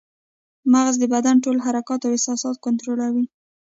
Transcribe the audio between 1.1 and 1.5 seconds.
بدن